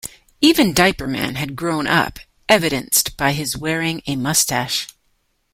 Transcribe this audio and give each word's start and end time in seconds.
Even 0.41 0.73
Diaper 0.73 1.05
Man 1.05 1.35
had 1.35 1.55
grown 1.55 1.85
up, 1.85 2.17
evidenced 2.49 3.15
by 3.17 3.33
his 3.33 3.55
wearing 3.55 4.01
a 4.07 4.15
mustache. 4.15 4.87